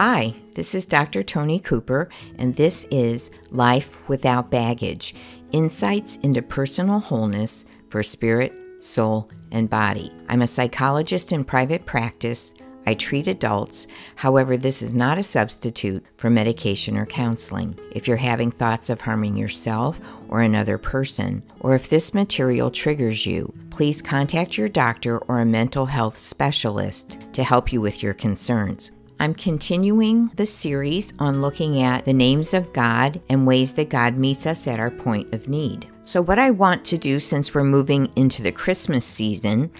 Hi, 0.00 0.32
this 0.54 0.76
is 0.76 0.86
Dr. 0.86 1.24
Tony 1.24 1.58
Cooper, 1.58 2.08
and 2.38 2.54
this 2.54 2.86
is 2.88 3.32
Life 3.50 4.08
Without 4.08 4.48
Baggage 4.48 5.16
Insights 5.50 6.14
into 6.22 6.40
Personal 6.40 7.00
Wholeness 7.00 7.64
for 7.88 8.04
Spirit, 8.04 8.54
Soul, 8.78 9.28
and 9.50 9.68
Body. 9.68 10.12
I'm 10.28 10.42
a 10.42 10.46
psychologist 10.46 11.32
in 11.32 11.42
private 11.42 11.84
practice. 11.84 12.54
I 12.86 12.94
treat 12.94 13.26
adults. 13.26 13.88
However, 14.14 14.56
this 14.56 14.82
is 14.82 14.94
not 14.94 15.18
a 15.18 15.22
substitute 15.24 16.06
for 16.16 16.30
medication 16.30 16.96
or 16.96 17.04
counseling. 17.04 17.76
If 17.90 18.06
you're 18.06 18.18
having 18.18 18.52
thoughts 18.52 18.90
of 18.90 19.00
harming 19.00 19.36
yourself 19.36 20.00
or 20.28 20.42
another 20.42 20.78
person, 20.78 21.42
or 21.58 21.74
if 21.74 21.88
this 21.88 22.14
material 22.14 22.70
triggers 22.70 23.26
you, 23.26 23.52
please 23.70 24.00
contact 24.00 24.56
your 24.56 24.68
doctor 24.68 25.18
or 25.18 25.40
a 25.40 25.44
mental 25.44 25.86
health 25.86 26.14
specialist 26.16 27.18
to 27.32 27.42
help 27.42 27.72
you 27.72 27.80
with 27.80 28.00
your 28.00 28.14
concerns. 28.14 28.92
I'm 29.20 29.34
continuing 29.34 30.28
the 30.28 30.46
series 30.46 31.12
on 31.18 31.42
looking 31.42 31.82
at 31.82 32.04
the 32.04 32.12
names 32.12 32.54
of 32.54 32.72
God 32.72 33.20
and 33.28 33.48
ways 33.48 33.74
that 33.74 33.88
God 33.88 34.16
meets 34.16 34.46
us 34.46 34.68
at 34.68 34.78
our 34.78 34.92
point 34.92 35.34
of 35.34 35.48
need. 35.48 35.88
So, 36.04 36.22
what 36.22 36.38
I 36.38 36.52
want 36.52 36.84
to 36.86 36.98
do 36.98 37.18
since 37.18 37.52
we're 37.52 37.64
moving 37.64 38.12
into 38.14 38.42
the 38.42 38.52
Christmas 38.52 39.04
season 39.04 39.72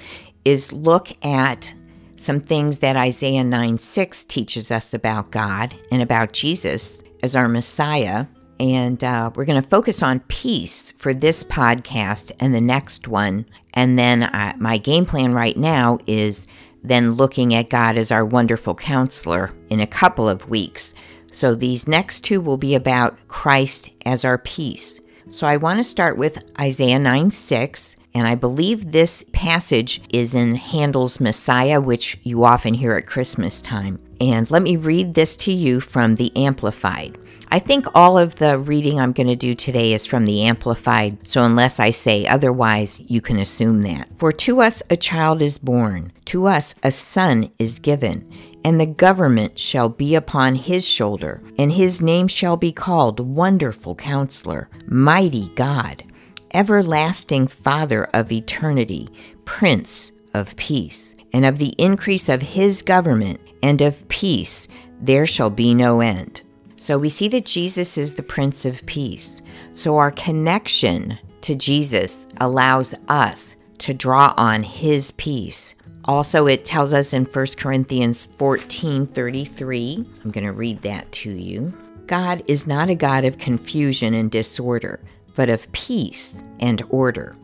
is 0.45 0.73
look 0.73 1.11
at 1.25 1.73
some 2.17 2.41
things 2.41 2.81
that 2.81 2.97
Isaiah 2.97 3.45
9 3.45 3.79
6 3.79 4.25
teaches 4.25 4.73
us 4.73 4.93
about 4.93 5.31
God 5.31 5.73
and 5.93 6.03
about 6.03 6.33
Jesus 6.33 7.03
as 7.23 7.37
our 7.37 7.49
Messiah. 7.49 8.27
And 8.59 9.05
uh, 9.05 9.31
we're 9.37 9.45
going 9.45 9.63
to 9.63 9.69
focus 9.69 10.03
on 10.03 10.19
peace 10.27 10.91
for 10.91 11.15
this 11.15 11.45
podcast 11.45 12.33
and 12.41 12.53
the 12.53 12.61
next 12.61 13.07
one. 13.07 13.47
And 13.75 13.97
then 13.97 14.25
uh, 14.25 14.55
my 14.59 14.79
game 14.79 15.07
plan 15.07 15.33
right 15.33 15.57
now 15.57 15.99
is 16.09 16.49
then 16.83 17.13
looking 17.13 17.55
at 17.55 17.71
God 17.71 17.97
as 17.97 18.11
our 18.11 18.25
wonderful 18.25 18.75
counselor 18.75 19.53
in 19.69 19.81
a 19.81 19.87
couple 19.87 20.29
of 20.29 20.49
weeks. 20.49 20.95
So 21.33 21.55
these 21.55 21.89
next 21.89 22.23
two 22.23 22.41
will 22.41 22.57
be 22.57 22.75
about 22.75 23.17
Christ 23.29 23.91
as 24.05 24.25
our 24.25 24.39
peace. 24.39 25.01
So 25.31 25.47
I 25.47 25.59
want 25.59 25.79
to 25.79 25.85
start 25.85 26.17
with 26.17 26.43
Isaiah 26.59 26.99
9 26.99 27.29
6, 27.29 27.97
and 28.15 28.27
I 28.27 28.35
believe 28.35 28.93
this 28.93 29.25
passage 29.33 30.01
is 30.11 30.35
in 30.35 30.55
Handel's 30.55 31.21
Messiah, 31.21 31.81
which 31.81 32.19
you 32.23 32.45
often 32.45 32.75
hear 32.75 32.95
at 32.95 33.07
Christmas 33.07 33.61
time. 33.61 33.99
And 34.21 34.51
let 34.51 34.63
me 34.63 34.77
read 34.77 35.15
this 35.15 35.37
to 35.39 35.53
you 35.53 35.81
from 35.81 36.15
the 36.15 36.35
Amplified. 36.35 37.19
I 37.51 37.59
think 37.59 37.87
all 37.95 38.19
of 38.19 38.35
the 38.37 38.59
reading 38.59 39.01
I'm 39.01 39.13
going 39.13 39.27
to 39.29 39.37
do 39.37 39.55
today 39.55 39.95
is 39.95 40.05
from 40.05 40.27
the 40.27 40.43
Amplified, 40.43 41.27
so 41.27 41.45
unless 41.45 41.81
I 41.81 41.91
say 41.91 42.27
otherwise, 42.27 43.01
you 43.09 43.23
can 43.23 43.39
assume 43.39 43.83
that. 43.83 44.15
For 44.17 44.33
to 44.33 44.61
us 44.61 44.83
a 44.91 44.97
child 44.99 45.41
is 45.41 45.57
born, 45.57 46.13
to 46.27 46.47
us 46.47 46.75
a 46.83 46.91
son 46.91 47.51
is 47.59 47.79
given, 47.79 48.31
and 48.65 48.79
the 48.79 48.87
government 48.87 49.59
shall 49.59 49.89
be 49.89 50.15
upon 50.15 50.57
his 50.57 50.87
shoulder, 50.87 51.43
and 51.59 51.73
his 51.73 52.03
name 52.03 52.29
shall 52.29 52.59
be 52.59 52.71
called 52.71 53.19
Wonderful 53.19 53.95
Counselor, 53.95 54.69
Mighty 54.87 55.49
God, 55.55 56.05
Everlasting 56.53 57.47
Father 57.47 58.05
of 58.13 58.31
Eternity, 58.31 59.09
Prince 59.47 60.13
of 60.35 60.55
Peace. 60.57 61.15
And 61.33 61.45
of 61.45 61.59
the 61.59 61.75
increase 61.77 62.31
of 62.31 62.41
his 62.41 62.81
government 62.81 63.39
and 63.63 63.83
of 63.83 64.09
peace 64.09 64.67
there 65.01 65.27
shall 65.27 65.51
be 65.51 65.75
no 65.75 66.01
end. 66.01 66.43
So 66.79 66.97
we 66.97 67.09
see 67.09 67.27
that 67.29 67.45
Jesus 67.45 67.99
is 67.99 68.15
the 68.15 68.23
Prince 68.23 68.65
of 68.65 68.87
Peace. 68.87 69.43
So 69.75 69.97
our 69.97 70.13
connection 70.13 71.19
to 71.41 71.57
Jesus 71.57 72.29
allows 72.41 72.95
us 73.09 73.57
to 73.79 73.93
draw 73.93 74.33
on 74.37 74.63
his 74.63 75.11
peace. 75.13 75.75
Also, 76.05 76.47
it 76.47 76.65
tells 76.65 76.95
us 76.95 77.13
in 77.13 77.25
1 77.25 77.47
Corinthians 77.59 78.25
14 78.25 79.09
33, 79.09 80.07
I'm 80.25 80.31
going 80.31 80.47
to 80.47 80.53
read 80.53 80.81
that 80.83 81.11
to 81.13 81.31
you. 81.31 81.73
God 82.07 82.43
is 82.47 82.67
not 82.67 82.89
a 82.89 82.95
God 82.95 83.25
of 83.25 83.39
confusion 83.39 84.15
and 84.15 84.31
disorder, 84.31 85.01
but 85.35 85.51
of 85.51 85.71
peace 85.73 86.43
and 86.61 86.83
order. 86.89 87.37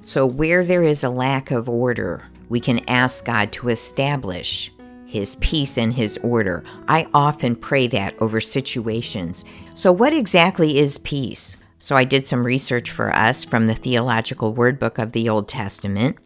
So, 0.00 0.26
where 0.26 0.64
there 0.64 0.82
is 0.82 1.04
a 1.04 1.10
lack 1.10 1.50
of 1.50 1.68
order, 1.68 2.26
we 2.48 2.58
can 2.58 2.80
ask 2.88 3.24
God 3.24 3.52
to 3.52 3.68
establish 3.68 4.72
his 5.08 5.36
peace 5.36 5.78
and 5.78 5.94
his 5.94 6.18
order. 6.18 6.62
I 6.86 7.08
often 7.14 7.56
pray 7.56 7.86
that 7.88 8.14
over 8.20 8.40
situations. 8.40 9.42
So, 9.74 9.90
what 9.90 10.12
exactly 10.12 10.78
is 10.78 10.98
peace? 10.98 11.56
So, 11.78 11.96
I 11.96 12.04
did 12.04 12.26
some 12.26 12.44
research 12.44 12.90
for 12.90 13.10
us 13.14 13.42
from 13.42 13.66
the 13.66 13.74
Theological 13.74 14.52
Word 14.52 14.78
Book 14.78 14.98
of 14.98 15.12
the 15.12 15.28
Old 15.30 15.48
Testament, 15.48 16.18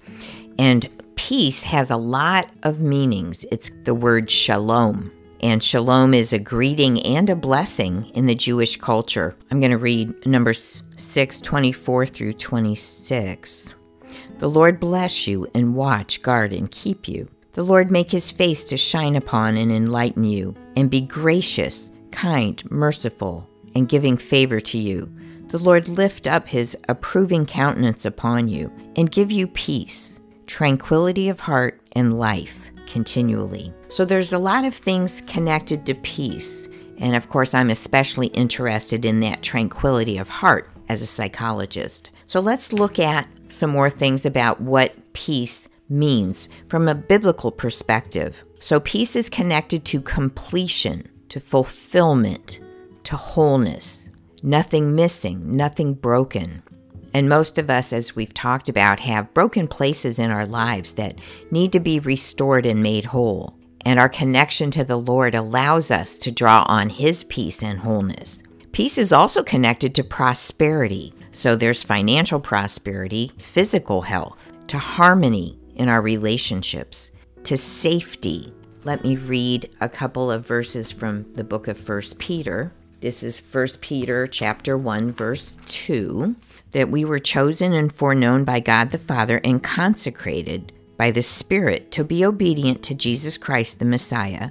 and 0.59 0.91
peace 1.15 1.63
has 1.63 1.93
a 1.93 1.97
lot 1.97 2.51
of 2.65 2.81
meanings. 2.81 3.45
It's 3.53 3.71
the 3.85 3.95
word 3.95 4.29
shalom. 4.29 5.13
And 5.41 5.63
shalom 5.63 6.15
is 6.15 6.33
a 6.33 6.39
greeting 6.39 7.01
and 7.03 7.31
a 7.31 7.37
blessing 7.37 8.11
in 8.15 8.27
the 8.27 8.35
Jewish 8.35 8.77
culture. 8.77 9.37
I'm 9.51 9.61
going 9.61 9.73
to 9.73 9.79
read 9.79 10.27
Numbers 10.27 10.83
6 10.97 11.41
24 11.41 12.07
through 12.07 12.33
26. 12.35 13.75
The 14.39 14.49
Lord 14.49 14.81
bless 14.81 15.29
you 15.29 15.47
and 15.55 15.77
watch, 15.77 16.23
guard, 16.23 16.53
and 16.53 16.69
keep 16.71 17.07
you. 17.09 17.29
The 17.53 17.63
Lord 17.63 17.91
make 17.91 18.11
his 18.11 18.31
face 18.31 18.65
to 18.65 18.79
shine 18.79 19.15
upon 19.15 19.59
and 19.59 19.71
enlighten 19.71 20.25
you, 20.25 20.55
and 20.75 20.91
be 20.91 21.03
gracious, 21.03 21.91
kind, 22.11 22.63
merciful, 22.71 23.47
and 23.75 23.89
giving 23.89 24.17
favor 24.17 24.59
to 24.59 24.79
you. 24.79 25.13
The 25.49 25.59
Lord 25.59 25.87
lift 25.87 26.27
up 26.27 26.49
his 26.49 26.75
approving 26.89 27.45
countenance 27.45 28.07
upon 28.07 28.49
you, 28.49 28.73
and 28.97 29.11
give 29.11 29.31
you 29.31 29.47
peace, 29.49 30.19
tranquility 30.47 31.29
of 31.29 31.41
heart, 31.41 31.83
and 31.93 32.19
life 32.19 32.71
continually. 32.87 33.73
So 33.91 34.07
there's 34.07 34.33
a 34.33 34.39
lot 34.39 34.65
of 34.65 34.75
things 34.75 35.21
connected 35.27 35.85
to 35.85 35.95
peace. 35.97 36.69
And 36.97 37.15
of 37.15 37.29
course, 37.29 37.53
I'm 37.53 37.69
especially 37.69 38.29
interested 38.29 39.05
in 39.05 39.21
that 39.21 39.43
tranquility 39.43 40.17
of 40.17 40.31
heart 40.31 40.71
as 40.89 41.03
a 41.03 41.07
psychologist. 41.07 42.13
So 42.25 42.41
let's 42.41 42.73
look 42.73 42.99
at 42.99 43.29
some 43.51 43.71
more 43.71 43.91
things 43.91 44.25
about 44.25 44.61
what 44.61 44.95
peace 45.13 45.69
means 45.93 46.49
from 46.69 46.89
a 46.89 46.95
biblical 46.95 47.53
perspective. 47.53 48.43
So, 48.61 48.81
peace 48.81 49.15
is 49.15 49.29
connected 49.29 49.85
to 49.87 50.01
completion, 50.01 51.09
to 51.29 51.41
fulfillment, 51.41 52.61
to 53.05 53.17
wholeness, 53.17 54.09
nothing 54.43 54.95
missing, 54.95 55.57
nothing 55.57 55.95
broken. 55.95 56.63
And 57.15 57.29
most 57.29 57.59
of 57.59 57.69
us, 57.69 57.93
as 57.93 58.17
we've 58.17 58.33
talked 58.33 58.69
about, 58.69 59.01
have 59.01 59.35
broken 59.35 59.69
places 59.69 60.19
in 60.19 60.31
our 60.31 60.47
lives 60.47 60.95
that 60.95 61.19
need 61.51 61.73
to 61.73 61.81
be 61.81 62.01
restored 62.01 62.65
and 62.65 62.83
made 62.83 63.07
whole. 63.07 63.59
And 63.85 63.99
our 63.99 64.09
connection 64.09 64.71
to 64.73 64.85
the 64.85 64.97
Lord 64.97 65.35
allows 65.35 65.91
us 65.91 66.19
to 66.21 66.31
draw 66.31 66.65
on 66.69 66.89
His 66.89 67.25
peace 67.25 67.63
and 67.63 67.81
wholeness. 67.81 68.43
Peace 68.73 68.97
is 68.97 69.13
also 69.13 69.43
connected 69.43 69.95
to 69.95 70.05
prosperity. 70.05 71.13
So 71.33 71.57
there's 71.57 71.83
financial 71.83 72.41
prosperity, 72.41 73.33
physical 73.37 74.03
health, 74.03 74.53
to 74.69 74.79
harmony, 74.79 75.59
in 75.77 75.89
our 75.89 76.03
relationships, 76.03 77.11
to 77.45 77.57
safety. 77.57 78.53
Let 78.85 79.05
me 79.05 79.17
read 79.17 79.71
a 79.81 79.89
couple 79.89 80.31
of 80.31 80.47
verses 80.47 80.93
from 80.93 81.33
the 81.35 81.45
book 81.45 81.69
of 81.69 81.79
First 81.79 82.19
Peter. 82.19 82.73
This 83.01 83.23
is 83.23 83.41
First 83.41 83.81
Peter 83.81 84.27
chapter 84.27 84.79
1 84.79 85.13
verse 85.13 85.59
2 85.67 86.37
that 86.73 86.89
we 86.89 87.05
were 87.05 87.19
chosen 87.19 87.73
and 87.73 87.93
foreknown 87.93 88.45
by 88.45 88.61
God 88.61 88.91
the 88.91 88.99
Father 88.99 89.41
and 89.45 89.63
consecrated 89.63 90.73
by 90.97 91.11
the 91.11 91.23
Spirit 91.23 91.91
to 91.93 92.05
be 92.05 92.25
obedient 92.25 92.83
to 92.85 92.95
Jesus 92.95 93.37
Christ 93.39 93.79
the 93.79 93.85
Messiah, 93.85 94.51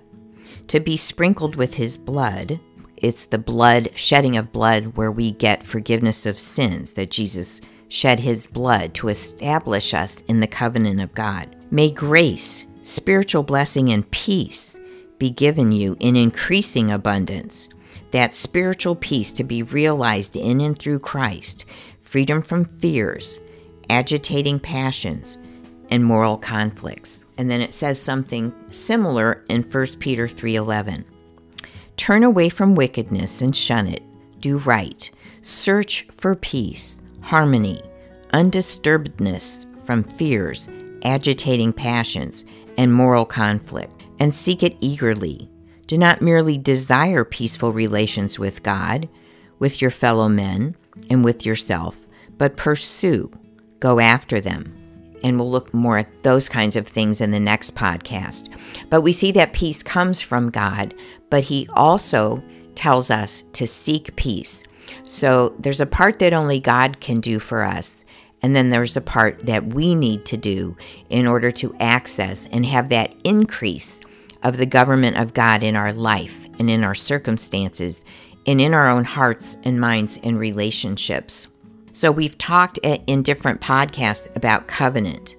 to 0.68 0.80
be 0.80 0.98
sprinkled 0.98 1.56
with 1.56 1.76
his 1.76 1.98
blood. 1.98 2.60
It's 2.98 3.26
the 3.26 3.40
blood, 3.40 3.90
shedding 3.96 4.38
of 4.38 4.52
blood, 4.52 4.96
where 4.96 5.12
we 5.12 5.32
get 5.32 5.64
forgiveness 5.64 6.26
of 6.26 6.40
sins 6.40 6.94
that 6.94 7.10
Jesus 7.10 7.62
shed 7.92 8.22
his 8.22 8.48
blood 8.48 8.94
to 8.94 9.10
establish 9.10 9.94
us 9.94 10.22
in 10.22 10.40
the 10.40 10.48
covenant 10.48 11.02
of 11.02 11.14
God. 11.14 11.54
May 11.70 11.92
grace, 11.92 12.66
spiritual 12.84 13.44
blessing, 13.44 13.92
and 13.92 14.10
peace 14.12 14.80
be 15.20 15.30
given 15.30 15.74
you 15.74 15.98
in 16.00 16.16
increasing 16.16 16.90
abundance. 16.90 17.68
That 18.12 18.34
spiritual 18.34 18.96
peace 18.96 19.34
to 19.34 19.44
be 19.44 19.62
realized 19.62 20.38
in 20.38 20.62
and 20.62 20.78
through 20.78 21.00
Christ, 21.00 21.66
freedom 22.00 22.42
from 22.42 22.64
fears, 22.64 23.40
agitating 23.90 24.62
passions, 24.62 25.38
and 25.90 26.06
moral 26.06 26.38
conflicts. 26.38 27.26
And 27.38 27.52
then 27.52 27.60
it 27.60 27.74
says 27.74 28.02
something 28.02 28.54
similar 28.72 29.44
in 29.50 29.64
1 29.64 30.00
Peter 30.00 30.30
3:11. 30.30 31.04
Turn 31.98 32.24
away 32.24 32.48
from 32.48 32.74
wickedness 32.74 33.42
and 33.42 33.54
shun 33.54 33.88
it. 33.88 34.02
Do 34.40 34.60
right. 34.60 35.12
Search 35.42 36.08
for 36.10 36.36
peace 36.36 37.02
harmony, 37.22 37.82
undisturbedness 38.34 39.66
from 39.86 40.04
fears, 40.04 40.68
agitating 41.04 41.74
passions, 41.74 42.46
and 42.78 42.94
moral 42.94 43.26
conflict, 43.26 44.04
and 44.20 44.34
seek 44.34 44.64
it 44.64 44.78
eagerly. 44.82 45.50
Do 45.88 45.98
not 45.98 46.22
merely 46.22 46.58
desire 46.58 47.24
peaceful 47.24 47.74
relations 47.74 48.40
with 48.40 48.64
God, 48.64 49.10
with 49.60 49.82
your 49.82 49.92
fellow 49.92 50.30
men, 50.30 50.76
and 51.10 51.24
with 51.24 51.46
yourself, 51.46 52.08
but 52.38 52.58
pursue, 52.58 53.32
go 53.80 54.00
after 54.00 54.40
them. 54.40 54.74
And 55.24 55.38
we'll 55.38 55.52
look 55.52 55.74
more 55.74 56.00
at 56.00 56.24
those 56.24 56.50
kinds 56.50 56.76
of 56.76 56.88
things 56.88 57.22
in 57.22 57.32
the 57.32 57.40
next 57.40 57.76
podcast. 57.76 58.50
But 58.90 59.02
we 59.02 59.14
see 59.14 59.32
that 59.34 59.54
peace 59.54 59.84
comes 59.84 60.22
from 60.22 60.50
God, 60.50 60.96
but 61.30 61.44
He 61.44 61.68
also 61.74 62.42
tells 62.74 63.12
us 63.12 63.44
to 63.54 63.68
seek 63.68 64.16
peace. 64.16 64.64
So 65.04 65.56
there's 65.60 65.82
a 65.82 65.86
part 65.86 66.20
that 66.20 66.34
only 66.34 66.60
God 66.60 67.00
can 67.00 67.20
do 67.20 67.40
for 67.40 67.64
us. 67.64 68.06
And 68.42 68.56
then 68.56 68.70
there's 68.70 68.98
a 68.98 69.02
part 69.02 69.44
that 69.44 69.68
we 69.68 69.94
need 69.94 70.26
to 70.26 70.38
do 70.38 70.76
in 71.10 71.28
order 71.28 71.52
to 71.52 71.76
access 71.80 72.48
and 72.48 72.66
have 72.66 72.90
that 72.90 73.14
increase 73.24 74.02
of 74.44 74.58
the 74.58 74.66
government 74.66 75.18
of 75.18 75.34
God 75.34 75.64
in 75.64 75.76
our 75.76 75.94
life 75.94 76.48
and 76.60 76.70
in 76.70 76.84
our 76.84 76.96
circumstances 76.96 78.04
and 78.48 78.60
in 78.60 78.74
our 78.74 78.90
own 78.90 79.04
hearts 79.04 79.58
and 79.64 79.80
minds 79.80 80.20
and 80.24 80.40
relationships. 80.40 81.48
So, 81.94 82.10
we've 82.10 82.38
talked 82.38 82.80
in 82.80 83.22
different 83.22 83.60
podcasts 83.60 84.34
about 84.36 84.68
covenant, 84.68 85.36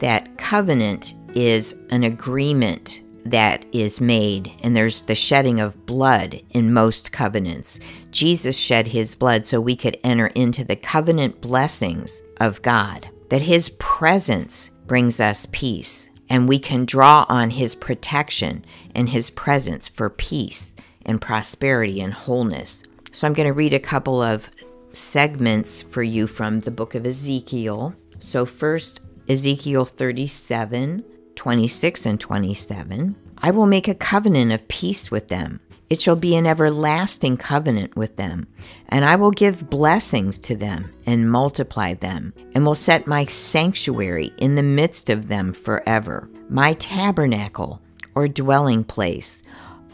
that 0.00 0.36
covenant 0.36 1.14
is 1.34 1.76
an 1.90 2.02
agreement 2.02 3.02
that 3.24 3.64
is 3.72 4.00
made, 4.00 4.52
and 4.62 4.76
there's 4.76 5.02
the 5.02 5.14
shedding 5.14 5.60
of 5.60 5.86
blood 5.86 6.40
in 6.50 6.72
most 6.72 7.12
covenants. 7.12 7.78
Jesus 8.10 8.58
shed 8.58 8.88
his 8.88 9.14
blood 9.14 9.46
so 9.46 9.60
we 9.60 9.76
could 9.76 9.98
enter 10.02 10.26
into 10.28 10.64
the 10.64 10.76
covenant 10.76 11.40
blessings 11.40 12.20
of 12.40 12.62
God, 12.62 13.08
that 13.28 13.42
his 13.42 13.70
presence 13.78 14.70
brings 14.86 15.20
us 15.20 15.46
peace, 15.52 16.10
and 16.28 16.48
we 16.48 16.58
can 16.58 16.84
draw 16.84 17.24
on 17.28 17.50
his 17.50 17.74
protection 17.74 18.64
and 18.94 19.08
his 19.08 19.30
presence 19.30 19.88
for 19.88 20.10
peace 20.10 20.74
and 21.04 21.20
prosperity 21.20 22.00
and 22.00 22.14
wholeness. 22.14 22.82
So 23.12 23.26
I'm 23.26 23.34
going 23.34 23.48
to 23.48 23.52
read 23.52 23.74
a 23.74 23.80
couple 23.80 24.22
of 24.22 24.50
segments 24.92 25.82
for 25.82 26.02
you 26.02 26.26
from 26.26 26.60
the 26.60 26.70
book 26.70 26.94
of 26.94 27.06
Ezekiel. 27.06 27.94
So, 28.20 28.44
first, 28.44 29.00
Ezekiel 29.28 29.84
37 29.84 31.04
26 31.36 32.06
and 32.06 32.20
27. 32.20 33.16
I 33.38 33.50
will 33.50 33.66
make 33.66 33.88
a 33.88 33.94
covenant 33.94 34.52
of 34.52 34.68
peace 34.68 35.10
with 35.10 35.28
them. 35.28 35.60
It 35.90 36.00
shall 36.00 36.16
be 36.16 36.36
an 36.36 36.46
everlasting 36.46 37.36
covenant 37.36 37.96
with 37.96 38.16
them, 38.16 38.46
and 38.88 39.04
I 39.04 39.16
will 39.16 39.30
give 39.30 39.68
blessings 39.68 40.38
to 40.38 40.56
them 40.56 40.90
and 41.04 41.30
multiply 41.30 41.92
them, 41.92 42.32
and 42.54 42.64
will 42.64 42.74
set 42.74 43.06
my 43.06 43.26
sanctuary 43.26 44.32
in 44.38 44.54
the 44.54 44.62
midst 44.62 45.10
of 45.10 45.28
them 45.28 45.52
forever. 45.52 46.30
My 46.48 46.72
tabernacle 46.74 47.82
or 48.14 48.26
dwelling 48.26 48.84
place 48.84 49.42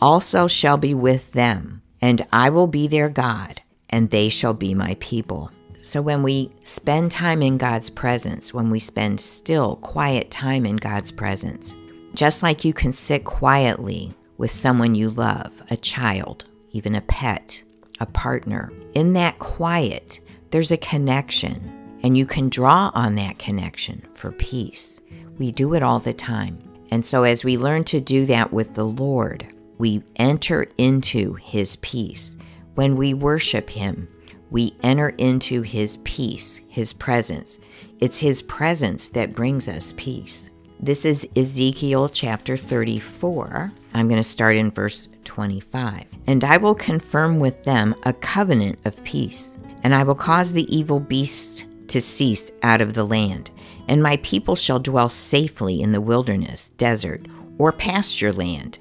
also 0.00 0.46
shall 0.46 0.76
be 0.76 0.94
with 0.94 1.32
them, 1.32 1.82
and 2.00 2.25
I 2.32 2.50
will 2.50 2.69
be 2.69 2.87
their 2.87 3.08
God, 3.08 3.61
and 3.90 4.11
they 4.11 4.29
shall 4.29 4.55
be 4.55 4.75
my 4.75 4.96
people. 5.00 5.50
So, 5.88 6.02
when 6.02 6.23
we 6.23 6.50
spend 6.62 7.11
time 7.11 7.40
in 7.40 7.56
God's 7.56 7.88
presence, 7.88 8.52
when 8.52 8.69
we 8.69 8.79
spend 8.79 9.19
still, 9.23 9.76
quiet 9.76 10.31
time 10.31 10.67
in 10.67 10.76
God's 10.76 11.11
presence, 11.11 11.75
just 12.12 12.43
like 12.43 12.62
you 12.62 12.75
can 12.75 12.93
sit 12.93 13.25
quietly 13.25 14.12
with 14.37 14.50
someone 14.50 14.94
you 14.94 15.08
love, 15.08 15.62
a 15.70 15.79
child, 15.79 16.44
even 16.73 16.94
a 16.94 17.00
pet, 17.00 17.62
a 18.00 18.05
partner, 18.05 18.70
in 18.93 19.14
that 19.14 19.38
quiet, 19.38 20.20
there's 20.50 20.73
a 20.73 20.76
connection, 20.76 21.99
and 22.02 22.19
you 22.19 22.26
can 22.26 22.50
draw 22.50 22.90
on 22.93 23.14
that 23.14 23.38
connection 23.38 24.06
for 24.12 24.32
peace. 24.32 25.00
We 25.38 25.52
do 25.52 25.73
it 25.73 25.82
all 25.82 26.00
the 26.00 26.12
time. 26.12 26.58
And 26.90 27.02
so, 27.02 27.23
as 27.23 27.44
we 27.44 27.56
learn 27.56 27.85
to 27.85 27.99
do 27.99 28.26
that 28.26 28.52
with 28.52 28.75
the 28.75 28.85
Lord, 28.85 29.46
we 29.79 30.02
enter 30.17 30.67
into 30.76 31.32
his 31.37 31.76
peace. 31.76 32.37
When 32.75 32.96
we 32.96 33.14
worship 33.14 33.70
him, 33.70 34.06
we 34.50 34.74
enter 34.82 35.10
into 35.10 35.62
his 35.62 35.98
peace, 36.04 36.60
his 36.68 36.92
presence. 36.92 37.58
It's 38.00 38.18
his 38.18 38.42
presence 38.42 39.08
that 39.08 39.34
brings 39.34 39.68
us 39.68 39.92
peace. 39.96 40.50
This 40.80 41.04
is 41.04 41.28
Ezekiel 41.36 42.08
chapter 42.08 42.56
34. 42.56 43.72
I'm 43.94 44.08
going 44.08 44.16
to 44.16 44.24
start 44.24 44.56
in 44.56 44.70
verse 44.70 45.08
25. 45.24 46.04
And 46.26 46.44
I 46.44 46.56
will 46.56 46.74
confirm 46.74 47.40
with 47.40 47.64
them 47.64 47.94
a 48.04 48.12
covenant 48.12 48.78
of 48.84 49.02
peace, 49.04 49.58
and 49.82 49.94
I 49.94 50.04
will 50.04 50.14
cause 50.14 50.52
the 50.52 50.74
evil 50.74 51.00
beasts 51.00 51.64
to 51.88 52.00
cease 52.00 52.52
out 52.62 52.80
of 52.80 52.94
the 52.94 53.04
land, 53.04 53.50
and 53.88 54.02
my 54.02 54.18
people 54.18 54.54
shall 54.54 54.78
dwell 54.78 55.08
safely 55.08 55.80
in 55.80 55.92
the 55.92 56.00
wilderness, 56.00 56.68
desert, 56.70 57.26
or 57.58 57.72
pasture 57.72 58.32
land 58.32 58.78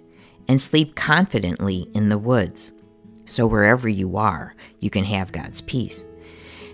and 0.48 0.62
sleep 0.62 0.96
confidently 0.96 1.90
in 1.94 2.10
the 2.10 2.18
woods. 2.18 2.74
So 3.28 3.46
wherever 3.46 3.88
you 3.88 4.18
are, 4.18 4.56
you 4.80 4.90
can 4.90 5.04
have 5.04 5.32
God's 5.32 5.62
peace. 5.62 6.06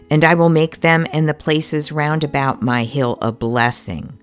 And 0.09 0.23
I 0.23 0.35
will 0.35 0.49
make 0.49 0.81
them 0.81 1.05
and 1.11 1.27
the 1.27 1.33
places 1.33 1.91
round 1.91 2.23
about 2.23 2.61
my 2.61 2.83
hill 2.83 3.17
a 3.21 3.31
blessing, 3.31 4.17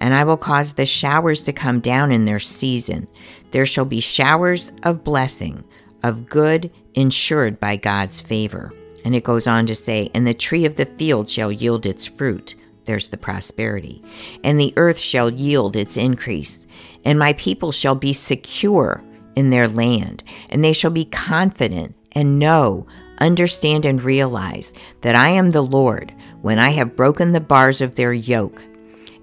and 0.00 0.14
I 0.14 0.24
will 0.24 0.36
cause 0.36 0.72
the 0.72 0.86
showers 0.86 1.44
to 1.44 1.52
come 1.52 1.80
down 1.80 2.10
in 2.10 2.24
their 2.24 2.38
season. 2.38 3.06
There 3.52 3.66
shall 3.66 3.84
be 3.84 4.00
showers 4.00 4.72
of 4.82 5.04
blessing, 5.04 5.64
of 6.02 6.26
good, 6.26 6.70
insured 6.94 7.60
by 7.60 7.76
God's 7.76 8.20
favor. 8.20 8.72
And 9.04 9.14
it 9.14 9.24
goes 9.24 9.46
on 9.46 9.66
to 9.66 9.74
say, 9.74 10.10
And 10.14 10.26
the 10.26 10.34
tree 10.34 10.64
of 10.64 10.76
the 10.76 10.86
field 10.86 11.28
shall 11.28 11.52
yield 11.52 11.86
its 11.86 12.06
fruit. 12.06 12.54
There's 12.84 13.08
the 13.08 13.18
prosperity. 13.18 14.02
And 14.42 14.58
the 14.58 14.72
earth 14.76 14.98
shall 14.98 15.30
yield 15.30 15.76
its 15.76 15.96
increase 15.96 16.66
and 17.04 17.18
my 17.18 17.34
people 17.34 17.72
shall 17.72 17.94
be 17.94 18.12
secure 18.12 19.04
in 19.36 19.50
their 19.50 19.68
land, 19.68 20.22
and 20.48 20.62
they 20.62 20.72
shall 20.72 20.90
be 20.90 21.04
confident 21.04 21.94
and 22.12 22.38
know, 22.38 22.86
understand, 23.18 23.84
and 23.84 24.02
realize 24.02 24.72
that 25.00 25.14
I 25.14 25.30
am 25.30 25.50
the 25.50 25.62
Lord 25.62 26.14
when 26.42 26.58
I 26.58 26.70
have 26.70 26.96
broken 26.96 27.32
the 27.32 27.40
bars 27.40 27.80
of 27.80 27.94
their 27.94 28.12
yoke 28.12 28.62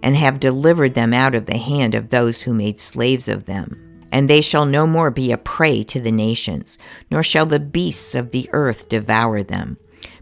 and 0.03 0.15
have 0.15 0.39
delivered 0.39 0.93
them 0.93 1.13
out 1.13 1.35
of 1.35 1.45
the 1.45 1.57
hand 1.57 1.95
of 1.95 2.09
those 2.09 2.41
who 2.41 2.53
made 2.53 2.79
slaves 2.79 3.27
of 3.27 3.45
them. 3.45 4.07
And 4.11 4.29
they 4.29 4.41
shall 4.41 4.65
no 4.65 4.85
more 4.85 5.09
be 5.09 5.31
a 5.31 5.37
prey 5.37 5.83
to 5.83 5.99
the 5.99 6.11
nations, 6.11 6.77
nor 7.09 7.23
shall 7.23 7.45
the 7.45 7.59
beasts 7.59 8.13
of 8.13 8.31
the 8.31 8.49
earth 8.51 8.89
devour 8.89 9.41
them. 9.41 9.77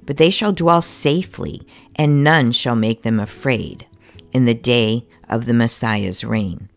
But 0.05 0.17
they 0.17 0.29
shall 0.29 0.51
dwell 0.51 0.81
safely, 0.81 1.65
and 1.95 2.23
none 2.23 2.51
shall 2.51 2.75
make 2.75 3.01
them 3.01 3.19
afraid 3.19 3.87
in 4.31 4.45
the 4.45 4.53
day 4.53 5.07
of 5.27 5.45
the 5.45 5.53
Messiah's 5.53 6.23
reign. 6.23 6.69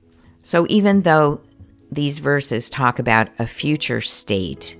So 0.43 0.67
even 0.69 1.03
though 1.03 1.43
these 1.95 2.19
verses 2.19 2.71
talk 2.71 2.99
about 2.99 3.29
a 3.39 3.47
future 3.47 4.01
state, 4.01 4.77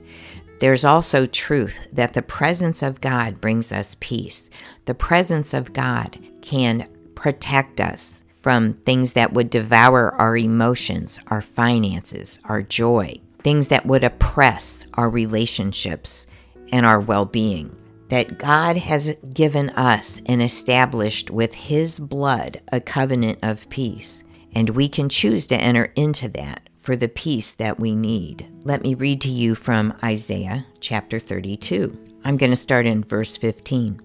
there's 0.61 0.85
also 0.85 1.27
truth 1.27 1.81
that 1.93 2.15
the 2.15 2.23
presence 2.23 2.83
of 2.83 3.01
God 3.01 3.41
brings 3.41 3.73
us 3.73 3.97
peace. 4.01 4.49
The 4.85 4.95
presence 4.95 5.55
of 5.55 5.73
God 5.73 6.19
can 6.41 6.89
protect 7.15 7.81
us 7.81 8.23
from 8.37 8.75
things 8.75 9.13
that 9.13 9.33
would 9.33 9.51
devour 9.51 10.15
our 10.15 10.37
emotions, 10.37 11.19
our 11.29 11.43
finances, 11.43 12.39
our 12.45 12.63
joy, 12.63 13.21
things 13.41 13.69
that 13.69 13.87
would 13.87 14.05
oppress 14.05 14.87
our 14.95 15.11
relationships 15.11 16.27
and 16.73 16.87
our 16.87 17.01
well 17.01 17.25
being. 17.25 17.77
That 18.09 18.39
God 18.39 18.77
has 18.77 19.17
given 19.33 19.71
us 19.71 20.21
and 20.27 20.43
established 20.43 21.31
with 21.31 21.55
His 21.55 21.99
blood 21.99 22.61
a 22.71 22.81
covenant 22.81 23.39
of 23.43 23.69
peace 23.69 24.23
and 24.55 24.71
we 24.71 24.89
can 24.89 25.09
choose 25.09 25.47
to 25.47 25.57
enter 25.57 25.93
into 25.97 26.29
that 26.29 26.69
for 26.83 26.97
the 26.97 27.09
peace 27.09 27.55
that 27.55 27.79
we 27.79 27.95
need. 27.95 28.47
Let 28.65 28.83
me 28.83 28.95
read 28.95 29.21
to 29.23 29.29
you 29.29 29.55
from 29.55 29.97
Isaiah 30.03 30.67
chapter 30.81 31.19
32. 31.19 31.97
I'm 32.25 32.37
going 32.37 32.51
to 32.51 32.57
start 32.57 32.87
in 32.87 33.05
verse 33.05 33.37
15. 33.37 34.01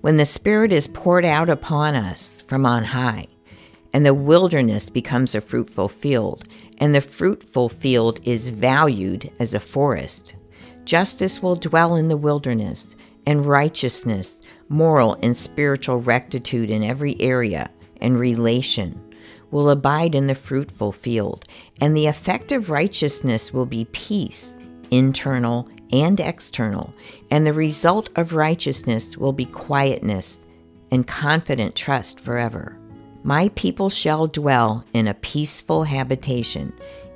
When 0.00 0.16
the 0.16 0.24
Spirit 0.24 0.72
is 0.72 0.88
poured 0.88 1.24
out 1.24 1.48
upon 1.48 1.94
us 1.94 2.42
from 2.48 2.66
on 2.66 2.84
high, 2.84 3.26
and 3.92 4.04
the 4.04 4.14
wilderness 4.14 4.88
becomes 4.88 5.34
a 5.34 5.40
fruitful 5.40 5.88
field, 5.88 6.44
and 6.78 6.94
the 6.94 7.02
fruitful 7.02 7.68
field 7.68 8.20
is 8.24 8.48
valued 8.48 9.30
as 9.38 9.52
a 9.52 9.60
forest, 9.60 10.34
justice 10.84 11.42
will 11.42 11.56
dwell 11.56 11.96
in 11.96 12.08
the 12.08 12.16
wilderness, 12.16 12.96
and 13.26 13.46
righteousness, 13.46 14.40
moral 14.68 15.18
and 15.22 15.36
spiritual 15.36 16.00
rectitude 16.00 16.70
in 16.70 16.82
every 16.82 17.20
area 17.20 17.70
and 18.00 18.18
relation 18.18 18.98
will 19.52 19.70
abide 19.70 20.16
in 20.16 20.26
the 20.26 20.34
fruitful 20.34 20.90
field, 20.90 21.44
and 21.80 21.96
the 21.96 22.06
effect 22.06 22.50
of 22.50 22.70
righteousness 22.70 23.52
will 23.52 23.66
be 23.66 23.84
peace, 23.92 24.54
internal 24.90 25.68
and 25.92 26.18
external, 26.18 26.92
and 27.30 27.46
the 27.46 27.52
result 27.52 28.10
of 28.16 28.34
righteousness 28.34 29.16
will 29.16 29.32
be 29.32 29.46
quietness 29.46 30.44
and 30.90 31.06
confident 31.06 31.76
trust 31.76 32.18
forever. 32.18 32.76
My 33.22 33.50
people 33.50 33.88
shall 33.88 34.26
dwell 34.26 34.84
in 34.94 35.06
a 35.06 35.14
peaceful 35.14 35.84
habitation, 35.84 36.72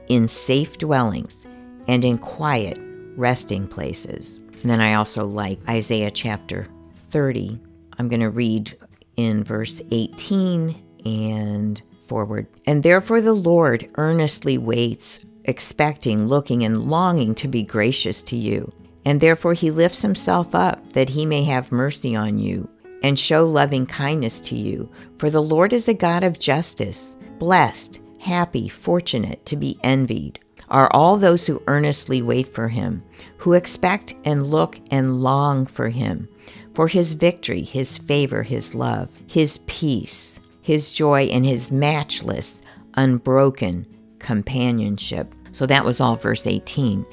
in 0.08 0.28
safe 0.28 0.78
dwellings, 0.78 1.46
and 1.88 2.04
in 2.04 2.18
quiet 2.18 2.78
resting 3.16 3.66
places. 3.66 4.38
And 4.62 4.70
then 4.70 4.80
I 4.80 4.94
also 4.94 5.24
like 5.24 5.58
Isaiah 5.68 6.10
chapter 6.10 6.68
30. 7.10 7.58
I'm 7.98 8.08
going 8.08 8.20
to 8.20 8.30
read 8.30 8.76
in 9.16 9.42
verse 9.42 9.80
18 9.90 10.76
and 11.04 11.82
forward. 12.06 12.46
And 12.66 12.82
therefore 12.82 13.20
the 13.20 13.32
Lord 13.32 13.90
earnestly 13.96 14.58
waits, 14.58 15.24
expecting, 15.44 16.26
looking, 16.26 16.64
and 16.64 16.90
longing 16.90 17.34
to 17.36 17.48
be 17.48 17.62
gracious 17.62 18.22
to 18.24 18.36
you. 18.36 18.70
And 19.04 19.20
therefore 19.20 19.54
he 19.54 19.70
lifts 19.70 20.02
himself 20.02 20.54
up, 20.54 20.92
that 20.94 21.10
he 21.10 21.24
may 21.26 21.44
have 21.44 21.70
mercy 21.70 22.16
on 22.16 22.38
you. 22.38 22.68
and 23.02 23.18
show 23.18 23.46
loving 23.46 23.86
kindness 23.86 24.40
to 24.40 24.56
you, 24.56 24.90
for 25.18 25.30
the 25.30 25.42
Lord 25.42 25.72
is 25.72 25.88
a 25.88 25.94
God 25.94 26.24
of 26.24 26.38
justice. 26.38 27.16
Blessed, 27.38 28.00
happy, 28.18 28.68
fortunate, 28.68 29.44
to 29.46 29.56
be 29.56 29.78
envied 29.82 30.40
are 30.68 30.90
all 30.92 31.16
those 31.16 31.46
who 31.46 31.62
earnestly 31.68 32.20
wait 32.22 32.52
for 32.52 32.68
him, 32.68 33.00
who 33.36 33.52
expect 33.52 34.14
and 34.24 34.50
look 34.50 34.80
and 34.90 35.22
long 35.22 35.64
for 35.64 35.88
him, 35.88 36.28
for 36.74 36.88
his 36.88 37.14
victory, 37.14 37.62
his 37.62 37.96
favor, 37.96 38.42
his 38.42 38.74
love, 38.74 39.08
his 39.28 39.58
peace, 39.66 40.40
his 40.66 40.90
joy, 40.92 41.26
and 41.26 41.46
his 41.46 41.70
matchless, 41.70 42.60
unbroken 42.94 43.86
companionship. 44.18 45.32
So 45.52 45.64
that 45.64 45.84
was 45.84 46.00
all 46.00 46.16
verse 46.16 46.44
18. 46.44 47.06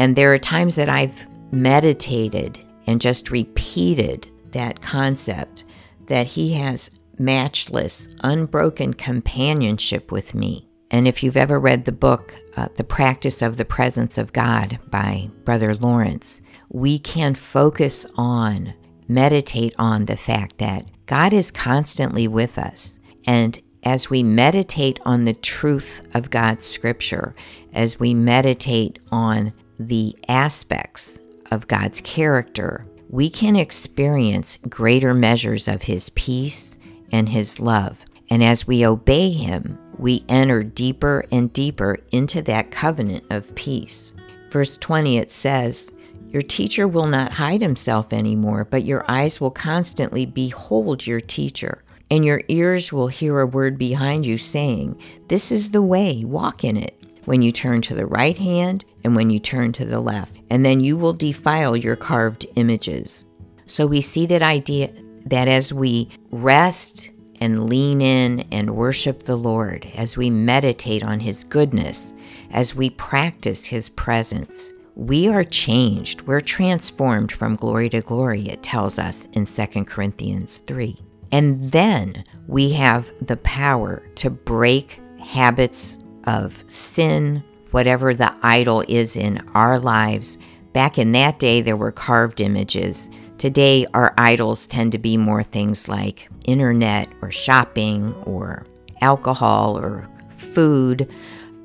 And 0.00 0.16
there 0.16 0.34
are 0.34 0.38
times 0.38 0.74
that 0.74 0.88
I've 0.88 1.28
meditated 1.52 2.58
and 2.88 3.00
just 3.00 3.30
repeated 3.30 4.26
that 4.50 4.82
concept 4.82 5.62
that 6.08 6.26
he 6.26 6.54
has 6.54 6.90
matchless, 7.20 8.08
unbroken 8.24 8.94
companionship 8.94 10.10
with 10.10 10.34
me. 10.34 10.68
And 10.90 11.06
if 11.06 11.22
you've 11.22 11.36
ever 11.36 11.60
read 11.60 11.84
the 11.84 11.92
book, 11.92 12.34
uh, 12.56 12.66
The 12.74 12.82
Practice 12.82 13.42
of 13.42 13.58
the 13.58 13.64
Presence 13.64 14.18
of 14.18 14.32
God 14.32 14.80
by 14.88 15.30
Brother 15.44 15.76
Lawrence, 15.76 16.42
we 16.72 16.98
can 16.98 17.36
focus 17.36 18.06
on, 18.16 18.74
meditate 19.06 19.76
on 19.78 20.06
the 20.06 20.16
fact 20.16 20.58
that 20.58 20.84
God 21.08 21.32
is 21.32 21.50
constantly 21.50 22.28
with 22.28 22.58
us. 22.58 22.98
And 23.26 23.58
as 23.82 24.10
we 24.10 24.22
meditate 24.22 25.00
on 25.06 25.24
the 25.24 25.32
truth 25.32 26.06
of 26.14 26.30
God's 26.30 26.66
scripture, 26.66 27.34
as 27.72 27.98
we 27.98 28.12
meditate 28.12 28.98
on 29.10 29.54
the 29.78 30.14
aspects 30.28 31.20
of 31.50 31.66
God's 31.66 32.02
character, 32.02 32.86
we 33.08 33.30
can 33.30 33.56
experience 33.56 34.58
greater 34.68 35.14
measures 35.14 35.66
of 35.66 35.82
His 35.82 36.10
peace 36.10 36.76
and 37.10 37.30
His 37.30 37.58
love. 37.58 38.04
And 38.28 38.44
as 38.44 38.66
we 38.66 38.84
obey 38.84 39.30
Him, 39.30 39.78
we 39.96 40.26
enter 40.28 40.62
deeper 40.62 41.24
and 41.32 41.50
deeper 41.54 41.96
into 42.10 42.42
that 42.42 42.70
covenant 42.70 43.24
of 43.30 43.54
peace. 43.54 44.12
Verse 44.50 44.76
20 44.76 45.16
it 45.16 45.30
says, 45.30 45.90
Your 46.30 46.42
teacher 46.42 46.86
will 46.86 47.06
not 47.06 47.32
hide 47.32 47.62
himself 47.62 48.12
anymore, 48.12 48.66
but 48.66 48.84
your 48.84 49.04
eyes 49.08 49.40
will 49.40 49.50
constantly 49.50 50.26
behold 50.26 51.06
your 51.06 51.20
teacher, 51.20 51.82
and 52.10 52.24
your 52.24 52.42
ears 52.48 52.92
will 52.92 53.08
hear 53.08 53.40
a 53.40 53.46
word 53.46 53.78
behind 53.78 54.26
you 54.26 54.36
saying, 54.36 55.00
This 55.28 55.50
is 55.50 55.70
the 55.70 55.82
way, 55.82 56.24
walk 56.24 56.64
in 56.64 56.76
it. 56.76 56.94
When 57.24 57.40
you 57.42 57.50
turn 57.50 57.82
to 57.82 57.94
the 57.94 58.06
right 58.06 58.36
hand 58.36 58.84
and 59.04 59.14
when 59.16 59.30
you 59.30 59.38
turn 59.38 59.72
to 59.72 59.84
the 59.84 60.00
left, 60.00 60.38
and 60.50 60.64
then 60.64 60.80
you 60.80 60.96
will 60.96 61.12
defile 61.12 61.76
your 61.76 61.96
carved 61.96 62.46
images. 62.56 63.24
So 63.66 63.86
we 63.86 64.00
see 64.00 64.26
that 64.26 64.42
idea 64.42 64.90
that 65.26 65.48
as 65.48 65.72
we 65.72 66.08
rest 66.30 67.10
and 67.40 67.68
lean 67.68 68.00
in 68.00 68.40
and 68.52 68.76
worship 68.76 69.22
the 69.22 69.36
Lord, 69.36 69.90
as 69.94 70.16
we 70.16 70.30
meditate 70.30 71.02
on 71.02 71.20
His 71.20 71.44
goodness, 71.44 72.14
as 72.50 72.74
we 72.74 72.90
practice 72.90 73.66
His 73.66 73.88
presence, 73.88 74.72
we 74.98 75.28
are 75.28 75.44
changed. 75.44 76.22
We're 76.22 76.42
transformed 76.42 77.32
from 77.32 77.56
glory 77.56 77.88
to 77.90 78.02
glory, 78.02 78.48
it 78.48 78.62
tells 78.62 78.98
us 78.98 79.24
in 79.32 79.46
2 79.46 79.84
Corinthians 79.84 80.58
3. 80.58 80.96
And 81.32 81.72
then 81.72 82.24
we 82.46 82.72
have 82.72 83.10
the 83.26 83.36
power 83.38 84.02
to 84.16 84.28
break 84.28 85.00
habits 85.18 85.98
of 86.26 86.62
sin, 86.66 87.42
whatever 87.70 88.12
the 88.12 88.34
idol 88.42 88.84
is 88.86 89.16
in 89.16 89.38
our 89.54 89.78
lives. 89.78 90.36
Back 90.74 90.98
in 90.98 91.12
that 91.12 91.38
day, 91.38 91.62
there 91.62 91.76
were 91.76 91.92
carved 91.92 92.40
images 92.40 93.08
Today, 93.38 93.86
our 93.94 94.12
idols 94.18 94.66
tend 94.66 94.90
to 94.92 94.98
be 94.98 95.16
more 95.16 95.44
things 95.44 95.88
like 95.88 96.28
internet 96.44 97.08
or 97.22 97.30
shopping 97.30 98.12
or 98.24 98.66
alcohol 99.00 99.78
or 99.78 100.10
food, 100.30 101.08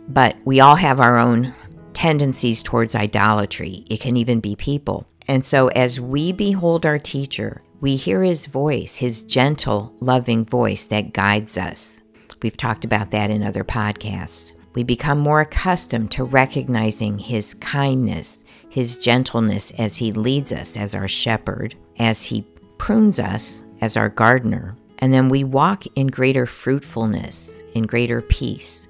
but 0.07 0.37
we 0.45 0.59
all 0.59 0.75
have 0.75 0.99
our 0.99 1.17
own 1.17 1.51
tendencies 2.03 2.61
towards 2.61 2.95
idolatry. 2.95 3.85
It 3.89 4.01
can 4.01 4.17
even 4.17 4.41
be 4.41 4.57
people. 4.57 5.07
And 5.29 5.45
so, 5.45 5.69
as 5.69 6.01
we 6.01 6.33
behold 6.33 6.85
our 6.85 6.99
teacher, 6.99 7.61
we 7.79 7.95
hear 7.95 8.21
his 8.21 8.45
voice, 8.45 8.97
his 8.97 9.23
gentle, 9.23 9.95
loving 10.01 10.43
voice 10.43 10.85
that 10.87 11.13
guides 11.13 11.57
us. 11.57 12.01
We've 12.41 12.57
talked 12.57 12.83
about 12.83 13.11
that 13.11 13.31
in 13.31 13.41
other 13.41 13.63
podcasts. 13.63 14.51
We 14.73 14.83
become 14.83 15.17
more 15.17 15.39
accustomed 15.39 16.11
to 16.11 16.25
recognizing 16.25 17.19
his 17.19 17.53
kindness, 17.53 18.43
his 18.69 18.97
gentleness 18.97 19.71
as 19.79 19.95
he 19.95 20.11
leads 20.11 20.51
us 20.51 20.75
as 20.75 20.95
our 20.95 21.07
shepherd, 21.07 21.73
as 21.99 22.21
he 22.21 22.45
prunes 22.79 23.17
us 23.17 23.63
as 23.79 23.95
our 23.95 24.09
gardener. 24.09 24.75
And 24.99 25.13
then 25.13 25.29
we 25.29 25.45
walk 25.45 25.85
in 25.95 26.07
greater 26.07 26.47
fruitfulness, 26.47 27.63
in 27.73 27.85
greater 27.85 28.21
peace, 28.21 28.89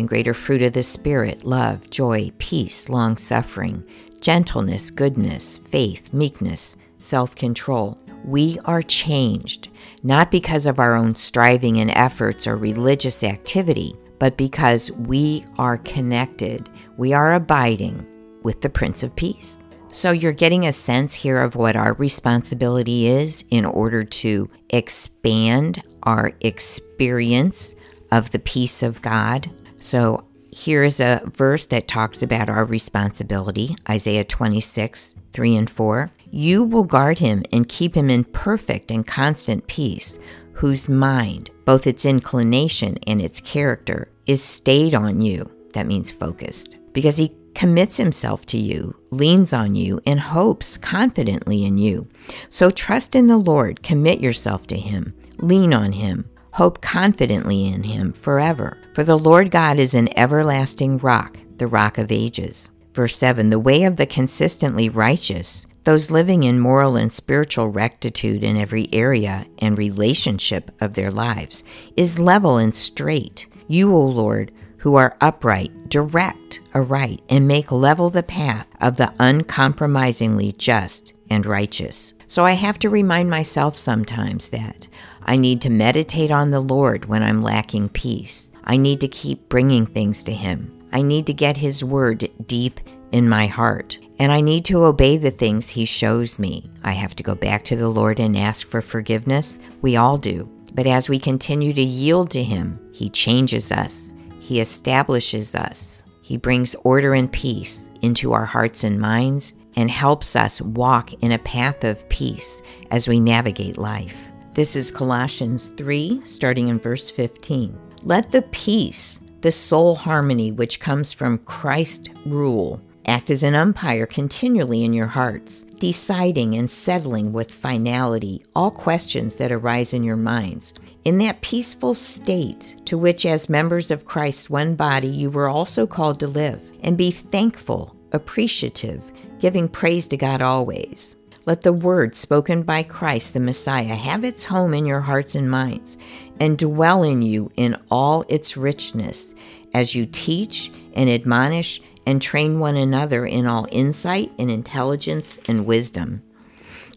in 0.00 0.06
greater 0.06 0.34
fruit 0.34 0.62
of 0.62 0.72
the 0.72 0.82
Spirit 0.82 1.44
love, 1.44 1.88
joy, 1.90 2.32
peace, 2.38 2.88
long 2.88 3.16
suffering, 3.16 3.84
gentleness, 4.20 4.90
goodness, 4.90 5.58
faith, 5.58 6.12
meekness, 6.12 6.76
self 6.98 7.36
control. 7.36 7.96
We 8.24 8.58
are 8.64 8.82
changed, 8.82 9.68
not 10.02 10.30
because 10.30 10.66
of 10.66 10.78
our 10.78 10.94
own 10.94 11.14
striving 11.14 11.78
and 11.78 11.90
efforts 11.90 12.46
or 12.46 12.56
religious 12.56 13.22
activity, 13.22 13.94
but 14.18 14.36
because 14.36 14.90
we 14.90 15.44
are 15.58 15.78
connected, 15.78 16.68
we 16.96 17.12
are 17.12 17.34
abiding 17.34 18.06
with 18.42 18.60
the 18.60 18.68
Prince 18.68 19.02
of 19.02 19.14
Peace. 19.16 19.58
So 19.92 20.12
you're 20.12 20.32
getting 20.32 20.66
a 20.66 20.72
sense 20.72 21.14
here 21.14 21.42
of 21.42 21.56
what 21.56 21.76
our 21.76 21.94
responsibility 21.94 23.06
is 23.06 23.44
in 23.50 23.64
order 23.64 24.04
to 24.04 24.48
expand 24.70 25.82
our 26.04 26.32
experience 26.40 27.74
of 28.12 28.30
the 28.30 28.38
peace 28.38 28.82
of 28.82 29.02
God. 29.02 29.50
So 29.80 30.24
here 30.52 30.84
is 30.84 31.00
a 31.00 31.22
verse 31.24 31.66
that 31.66 31.88
talks 31.88 32.22
about 32.22 32.48
our 32.48 32.64
responsibility 32.64 33.76
Isaiah 33.88 34.24
26, 34.24 35.14
3 35.32 35.56
and 35.56 35.70
4. 35.70 36.10
You 36.30 36.64
will 36.64 36.84
guard 36.84 37.18
him 37.18 37.42
and 37.52 37.68
keep 37.68 37.94
him 37.96 38.10
in 38.10 38.24
perfect 38.24 38.90
and 38.90 39.06
constant 39.06 39.66
peace, 39.66 40.18
whose 40.52 40.88
mind, 40.88 41.50
both 41.64 41.86
its 41.86 42.04
inclination 42.04 42.98
and 43.06 43.20
its 43.20 43.40
character, 43.40 44.08
is 44.26 44.42
stayed 44.42 44.94
on 44.94 45.20
you. 45.20 45.50
That 45.72 45.86
means 45.86 46.10
focused. 46.10 46.76
Because 46.92 47.16
he 47.16 47.32
commits 47.54 47.96
himself 47.96 48.46
to 48.46 48.58
you, 48.58 48.94
leans 49.10 49.52
on 49.52 49.74
you, 49.74 50.00
and 50.06 50.20
hopes 50.20 50.76
confidently 50.76 51.64
in 51.64 51.78
you. 51.78 52.08
So 52.50 52.70
trust 52.70 53.14
in 53.14 53.26
the 53.26 53.38
Lord, 53.38 53.82
commit 53.82 54.20
yourself 54.20 54.66
to 54.68 54.76
him, 54.76 55.14
lean 55.38 55.72
on 55.72 55.92
him, 55.92 56.28
hope 56.52 56.80
confidently 56.80 57.68
in 57.68 57.82
him 57.82 58.12
forever. 58.12 58.78
For 58.94 59.04
the 59.04 59.18
Lord 59.18 59.50
God 59.50 59.78
is 59.78 59.94
an 59.94 60.16
everlasting 60.18 60.98
rock, 60.98 61.38
the 61.56 61.66
rock 61.66 61.98
of 61.98 62.10
ages. 62.10 62.70
Verse 62.92 63.16
7 63.16 63.50
The 63.50 63.58
way 63.58 63.84
of 63.84 63.96
the 63.96 64.06
consistently 64.06 64.88
righteous, 64.88 65.66
those 65.84 66.10
living 66.10 66.44
in 66.44 66.58
moral 66.58 66.96
and 66.96 67.12
spiritual 67.12 67.68
rectitude 67.68 68.42
in 68.42 68.56
every 68.56 68.88
area 68.92 69.46
and 69.58 69.78
relationship 69.78 70.70
of 70.80 70.94
their 70.94 71.10
lives, 71.10 71.62
is 71.96 72.18
level 72.18 72.56
and 72.56 72.74
straight. 72.74 73.46
You, 73.68 73.94
O 73.94 74.04
Lord, 74.04 74.52
who 74.78 74.94
are 74.94 75.16
upright, 75.20 75.88
direct 75.88 76.60
aright, 76.74 77.22
and 77.28 77.46
make 77.46 77.70
level 77.70 78.10
the 78.10 78.22
path 78.22 78.68
of 78.80 78.96
the 78.96 79.12
uncompromisingly 79.18 80.52
just 80.52 81.12
and 81.28 81.46
righteous. 81.46 82.14
So 82.26 82.44
I 82.44 82.52
have 82.52 82.78
to 82.80 82.90
remind 82.90 83.28
myself 83.28 83.76
sometimes 83.76 84.50
that 84.50 84.88
I 85.30 85.36
need 85.36 85.60
to 85.60 85.70
meditate 85.70 86.32
on 86.32 86.50
the 86.50 86.58
Lord 86.58 87.04
when 87.04 87.22
I'm 87.22 87.40
lacking 87.40 87.90
peace. 87.90 88.50
I 88.64 88.76
need 88.76 89.00
to 89.02 89.06
keep 89.06 89.48
bringing 89.48 89.86
things 89.86 90.24
to 90.24 90.32
Him. 90.32 90.76
I 90.90 91.02
need 91.02 91.28
to 91.28 91.32
get 91.32 91.56
His 91.56 91.84
word 91.84 92.28
deep 92.48 92.80
in 93.12 93.28
my 93.28 93.46
heart. 93.46 93.96
And 94.18 94.32
I 94.32 94.40
need 94.40 94.64
to 94.64 94.82
obey 94.82 95.18
the 95.18 95.30
things 95.30 95.68
He 95.68 95.84
shows 95.84 96.40
me. 96.40 96.68
I 96.82 96.90
have 96.90 97.14
to 97.14 97.22
go 97.22 97.36
back 97.36 97.62
to 97.66 97.76
the 97.76 97.88
Lord 97.88 98.18
and 98.18 98.36
ask 98.36 98.66
for 98.66 98.82
forgiveness. 98.82 99.60
We 99.82 99.94
all 99.94 100.18
do. 100.18 100.50
But 100.74 100.88
as 100.88 101.08
we 101.08 101.20
continue 101.20 101.72
to 101.74 101.80
yield 101.80 102.32
to 102.32 102.42
Him, 102.42 102.80
He 102.92 103.08
changes 103.08 103.70
us. 103.70 104.12
He 104.40 104.58
establishes 104.58 105.54
us. 105.54 106.04
He 106.22 106.38
brings 106.38 106.74
order 106.82 107.14
and 107.14 107.30
peace 107.30 107.88
into 108.02 108.32
our 108.32 108.46
hearts 108.46 108.82
and 108.82 108.98
minds 108.98 109.54
and 109.76 109.92
helps 109.92 110.34
us 110.34 110.60
walk 110.60 111.12
in 111.22 111.30
a 111.30 111.38
path 111.38 111.84
of 111.84 112.08
peace 112.08 112.62
as 112.90 113.06
we 113.06 113.20
navigate 113.20 113.78
life. 113.78 114.29
This 114.52 114.74
is 114.74 114.90
Colossians 114.90 115.68
3, 115.76 116.22
starting 116.24 116.68
in 116.68 116.80
verse 116.80 117.08
15. 117.08 117.78
Let 118.02 118.32
the 118.32 118.42
peace, 118.42 119.20
the 119.42 119.52
soul 119.52 119.94
harmony 119.94 120.50
which 120.50 120.80
comes 120.80 121.12
from 121.12 121.38
Christ 121.38 122.10
rule, 122.26 122.80
act 123.06 123.30
as 123.30 123.42
an 123.42 123.54
umpire 123.54 124.06
continually 124.06 124.84
in 124.84 124.92
your 124.92 125.06
hearts, 125.06 125.62
deciding 125.78 126.56
and 126.56 126.68
settling 126.68 127.32
with 127.32 127.50
finality 127.50 128.44
all 128.56 128.70
questions 128.70 129.36
that 129.36 129.52
arise 129.52 129.94
in 129.94 130.02
your 130.02 130.16
minds 130.16 130.74
in 131.04 131.18
that 131.18 131.40
peaceful 131.40 131.94
state 131.94 132.76
to 132.84 132.98
which, 132.98 133.24
as 133.24 133.48
members 133.48 133.90
of 133.90 134.04
Christ's 134.04 134.50
one 134.50 134.74
body, 134.74 135.08
you 135.08 135.30
were 135.30 135.48
also 135.48 135.86
called 135.86 136.20
to 136.20 136.26
live, 136.26 136.60
and 136.82 136.98
be 136.98 137.10
thankful, 137.10 137.96
appreciative, 138.12 139.00
giving 139.38 139.68
praise 139.68 140.06
to 140.08 140.16
God 140.16 140.42
always. 140.42 141.16
Let 141.50 141.62
the 141.62 141.72
word 141.72 142.14
spoken 142.14 142.62
by 142.62 142.84
Christ 142.84 143.34
the 143.34 143.40
Messiah 143.40 143.96
have 143.96 144.22
its 144.22 144.44
home 144.44 144.72
in 144.72 144.86
your 144.86 145.00
hearts 145.00 145.34
and 145.34 145.50
minds 145.50 145.98
and 146.38 146.56
dwell 146.56 147.02
in 147.02 147.22
you 147.22 147.50
in 147.56 147.76
all 147.90 148.24
its 148.28 148.56
richness 148.56 149.34
as 149.74 149.92
you 149.92 150.06
teach 150.06 150.70
and 150.94 151.10
admonish 151.10 151.80
and 152.06 152.22
train 152.22 152.60
one 152.60 152.76
another 152.76 153.26
in 153.26 153.48
all 153.48 153.66
insight 153.72 154.30
and 154.38 154.48
intelligence 154.48 155.40
and 155.48 155.66
wisdom 155.66 156.22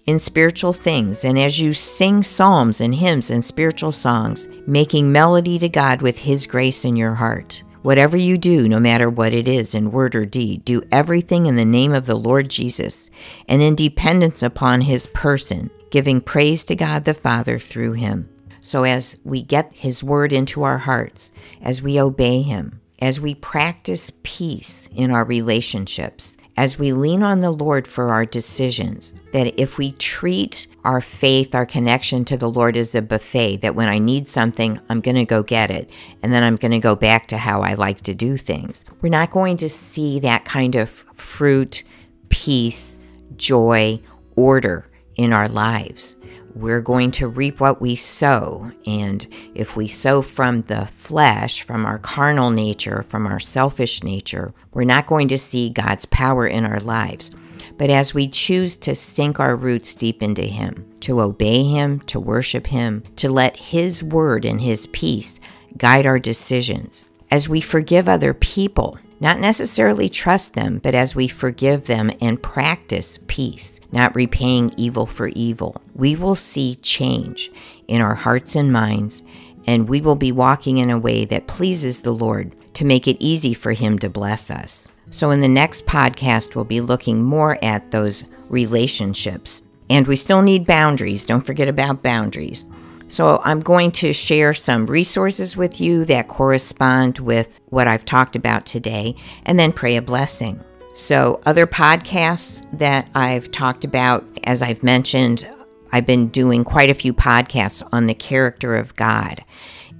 in 0.06 0.20
spiritual 0.20 0.74
things, 0.74 1.26
and 1.26 1.40
as 1.40 1.60
you 1.60 1.74
sing 1.74 2.22
psalms 2.22 2.80
and 2.80 2.94
hymns 2.94 3.32
and 3.32 3.44
spiritual 3.44 3.92
songs, 3.92 4.48
making 4.68 5.12
melody 5.12 5.58
to 5.58 5.70
God 5.70 6.04
with 6.04 6.20
His 6.20 6.46
grace 6.46 6.86
in 6.86 6.96
your 6.96 7.16
heart. 7.16 7.63
Whatever 7.84 8.16
you 8.16 8.38
do, 8.38 8.70
no 8.70 8.80
matter 8.80 9.10
what 9.10 9.34
it 9.34 9.46
is, 9.46 9.76
in 9.76 9.92
word 9.92 10.16
or 10.16 10.24
deed, 10.24 10.64
do 10.64 10.84
everything 10.90 11.48
in 11.48 11.58
the 11.58 11.66
name 11.66 11.92
of 11.92 12.06
the 12.06 12.16
Lord 12.16 12.50
Jesus 12.50 13.10
and 13.46 13.62
in 13.62 13.76
dependence 13.76 14.42
upon 14.42 14.82
His 14.82 15.06
person, 15.08 15.70
giving 15.92 16.22
praise 16.22 16.64
to 16.66 16.78
God 16.78 17.04
the 17.04 17.14
Father 17.14 17.60
through 17.60 17.94
Him. 17.94 18.30
So, 18.62 18.86
as 18.86 19.18
we 19.26 19.42
get 19.42 19.76
His 19.76 20.02
word 20.02 20.32
into 20.32 20.64
our 20.64 20.78
hearts, 20.78 21.34
as 21.62 21.82
we 21.82 22.00
obey 22.00 22.42
Him, 22.42 22.80
as 23.00 23.20
we 23.20 23.36
practice 23.36 24.14
peace 24.24 24.88
in 24.96 25.12
our 25.12 25.26
relationships, 25.26 26.38
as 26.56 26.78
we 26.78 26.94
lean 26.94 27.24
on 27.24 27.40
the 27.40 27.52
Lord 27.52 27.88
for 27.88 28.12
our 28.12 28.26
decisions, 28.26 29.14
that 29.32 29.60
if 29.60 29.78
we 29.78 29.94
treat 29.94 30.68
our 30.84 31.02
faith, 31.02 31.56
our 31.56 31.66
connection 31.66 32.26
to 32.26 32.38
the 32.38 32.50
Lord 32.50 32.78
as 32.78 32.94
a 32.94 33.02
buffet, 33.02 33.58
that 33.58 33.76
when 33.76 33.90
I 33.90 33.98
need 33.98 34.28
something, 34.28 34.80
I'm 34.90 35.02
going 35.02 35.16
to 35.16 35.26
go 35.26 35.42
get 35.42 35.72
it, 35.72 35.90
and 36.22 36.32
then 36.32 36.44
I'm 36.44 36.58
going 36.58 36.72
to 36.72 36.80
go 36.80 36.96
back 36.96 37.28
to 37.30 37.38
how 37.38 37.62
I 37.62 37.74
like 37.74 38.02
to 38.02 38.14
do 38.14 38.38
things, 38.38 38.86
we're 39.02 39.10
not 39.10 39.32
going 39.32 39.58
to 39.58 39.70
see 39.70 40.20
that 40.20 40.46
kind 40.46 40.76
of 40.76 40.90
fruit, 40.90 41.84
peace, 42.30 42.98
joy, 43.36 44.00
order 44.36 44.86
in 45.16 45.34
our 45.34 45.48
lives 45.48 46.16
we're 46.56 46.82
going 46.82 47.12
to 47.12 47.28
reap 47.28 47.60
what 47.60 47.82
we 47.82 47.96
sow. 47.96 48.72
And 48.86 49.26
if 49.56 49.76
we 49.76 49.88
sow 49.88 50.22
from 50.22 50.64
the 50.64 50.86
flesh, 50.86 51.64
from 51.64 51.86
our 51.86 51.98
carnal 51.98 52.52
nature, 52.52 53.04
from 53.04 53.26
our 53.26 53.40
selfish 53.40 54.04
nature, 54.04 54.54
we're 54.74 54.84
not 54.84 55.08
going 55.08 55.28
to 55.30 55.38
see 55.38 55.70
God's 55.70 56.06
power 56.06 56.46
in 56.46 56.66
our 56.66 56.80
lives. 56.80 57.32
But 57.78 57.90
as 57.90 58.14
we 58.14 58.28
choose 58.28 58.78
to 58.78 58.94
sink 58.94 59.40
our 59.40 59.56
roots 59.56 59.96
deep 59.96 60.22
into 60.22 60.44
Him, 60.44 60.86
to 61.02 61.22
obey 61.22 61.64
Him, 61.64 62.02
to 62.02 62.20
worship 62.20 62.68
Him, 62.68 63.04
to 63.16 63.30
let 63.30 63.58
His 63.58 64.04
word 64.04 64.46
and 64.46 64.62
His 64.62 64.88
peace 64.88 65.40
guide 65.78 66.06
our 66.06 66.20
decisions, 66.20 67.06
as 67.32 67.50
we 67.50 67.62
forgive 67.62 68.08
other 68.08 68.34
people, 68.34 69.00
not 69.24 69.40
necessarily 69.40 70.10
trust 70.10 70.54
them, 70.54 70.80
but 70.84 70.94
as 70.94 71.16
we 71.16 71.30
forgive 71.30 71.86
them 71.86 72.12
and 72.20 72.44
practice 72.44 73.20
peace, 73.28 73.80
not 73.90 74.14
repaying 74.14 74.74
evil 74.76 75.06
for 75.06 75.30
evil, 75.30 75.82
we 75.96 76.14
will 76.14 76.36
see 76.36 76.76
change 76.76 77.50
in 77.88 78.02
our 78.02 78.16
hearts 78.16 78.54
and 78.54 78.74
minds, 78.74 79.24
and 79.66 79.88
we 79.88 80.02
will 80.02 80.18
be 80.18 80.34
walking 80.34 80.78
in 80.78 80.90
a 80.90 81.00
way 81.00 81.24
that 81.24 81.48
pleases 81.48 82.02
the 82.02 82.12
Lord 82.12 82.54
to 82.74 82.84
make 82.84 83.08
it 83.08 83.16
easy 83.22 83.54
for 83.54 83.72
Him 83.72 83.98
to 84.00 84.10
bless 84.10 84.52
us. 84.52 84.90
So, 85.10 85.32
in 85.32 85.40
the 85.40 85.48
next 85.48 85.86
podcast, 85.86 86.54
we'll 86.54 86.66
be 86.66 86.82
looking 86.82 87.24
more 87.24 87.58
at 87.64 87.92
those 87.92 88.26
relationships. 88.50 89.64
And 89.90 90.06
we 90.06 90.18
still 90.18 90.42
need 90.42 90.66
boundaries. 90.66 91.26
Don't 91.26 91.46
forget 91.46 91.70
about 91.70 92.04
boundaries. 92.04 92.66
So, 93.14 93.40
I'm 93.44 93.60
going 93.60 93.92
to 93.92 94.12
share 94.12 94.56
some 94.56 94.88
resources 94.88 95.56
with 95.56 95.80
you 95.80 96.04
that 96.06 96.28
correspond 96.28 97.20
with 97.20 97.62
what 97.68 97.88
I've 97.88 98.06
talked 98.06 98.36
about 98.36 98.66
today, 98.66 99.14
and 99.46 99.60
then 99.60 99.72
pray 99.72 99.98
a 99.98 100.02
blessing. 100.02 100.64
So, 100.96 101.40
other 101.46 101.68
podcasts 101.68 102.66
that 102.80 103.08
I've 103.14 103.52
talked 103.52 103.86
about, 103.86 104.26
as 104.46 104.64
I've 104.64 104.82
mentioned, 104.82 105.48
I've 105.92 106.08
been 106.08 106.30
doing 106.30 106.64
quite 106.64 106.90
a 106.90 106.96
few 106.96 107.14
podcasts 107.14 107.88
on 107.92 108.08
the 108.08 108.16
character 108.16 108.76
of 108.76 108.96
God 108.96 109.46